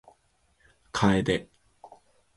[0.91, 1.47] 楓